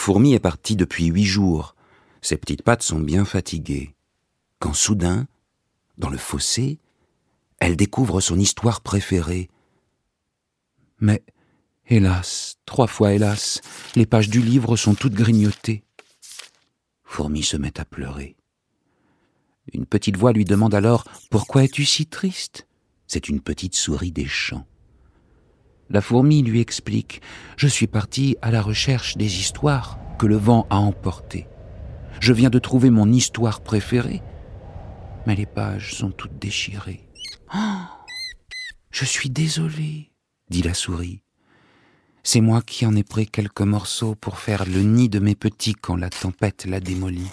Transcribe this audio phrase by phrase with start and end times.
[0.00, 1.74] Fourmi est partie depuis huit jours.
[2.22, 3.94] Ses petites pattes sont bien fatiguées.
[4.58, 5.26] Quand soudain,
[5.98, 6.78] dans le fossé,
[7.58, 9.50] elle découvre son histoire préférée.
[11.00, 11.22] Mais,
[11.86, 13.60] hélas, trois fois hélas,
[13.94, 15.84] les pages du livre sont toutes grignotées.
[17.04, 18.36] Fourmi se met à pleurer.
[19.74, 22.66] Une petite voix lui demande alors Pourquoi es-tu si triste?
[23.06, 24.66] C'est une petite souris des champs.
[25.90, 27.20] La fourmi lui explique
[27.56, 31.48] Je suis partie à la recherche des histoires que le vent a emportées.
[32.20, 34.22] Je viens de trouver mon histoire préférée,
[35.26, 37.08] mais les pages sont toutes déchirées.
[37.54, 37.58] Oh,
[38.92, 40.12] je suis désolée,
[40.48, 41.22] dit la souris.
[42.22, 45.74] C'est moi qui en ai pris quelques morceaux pour faire le nid de mes petits
[45.74, 47.26] quand la tempête l'a démoli.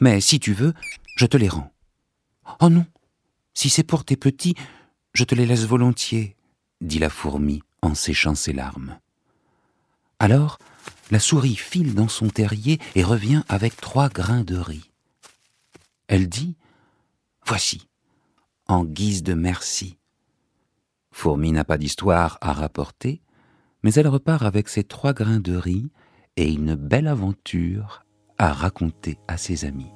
[0.00, 0.74] Mais si tu veux,
[1.16, 1.72] je te les rends.
[2.60, 2.84] Oh non,
[3.54, 4.56] si c'est pour tes petits,
[5.14, 6.36] je te les laisse volontiers,
[6.80, 8.98] dit la fourmi en séchant ses larmes.
[10.18, 10.58] Alors,
[11.10, 14.90] la souris file dans son terrier et revient avec trois grains de riz.
[16.08, 16.56] Elle dit
[17.44, 17.86] Voici,
[18.66, 19.98] en guise de merci.
[21.12, 23.22] Fourmi n'a pas d'histoire à rapporter,
[23.82, 25.90] mais elle repart avec ses trois grains de riz
[26.36, 28.04] et une belle aventure
[28.38, 29.95] à raconter à ses amis.